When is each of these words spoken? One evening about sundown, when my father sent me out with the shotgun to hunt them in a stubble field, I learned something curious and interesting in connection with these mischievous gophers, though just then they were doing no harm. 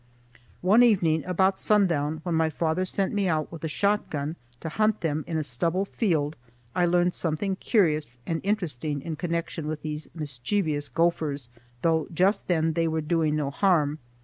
One 0.61 0.81
evening 0.81 1.23
about 1.25 1.59
sundown, 1.59 2.21
when 2.23 2.33
my 2.33 2.49
father 2.49 2.85
sent 2.85 3.13
me 3.13 3.27
out 3.29 3.51
with 3.51 3.61
the 3.61 3.67
shotgun 3.67 4.35
to 4.61 4.69
hunt 4.69 5.01
them 5.01 5.23
in 5.27 5.37
a 5.37 5.43
stubble 5.43 5.85
field, 5.85 6.35
I 6.73 6.87
learned 6.87 7.13
something 7.13 7.55
curious 7.55 8.17
and 8.25 8.41
interesting 8.43 9.03
in 9.03 9.15
connection 9.15 9.67
with 9.67 9.83
these 9.83 10.09
mischievous 10.15 10.89
gophers, 10.89 11.49
though 11.83 12.07
just 12.11 12.47
then 12.47 12.73
they 12.73 12.87
were 12.87 13.01
doing 13.01 13.35
no 13.35 13.51
harm. 13.51 13.99